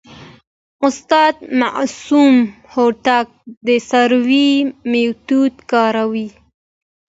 [0.87, 2.35] استاد معصوم
[2.73, 3.27] هوتک
[3.67, 4.49] د سروې
[4.91, 6.27] میتود کاروي.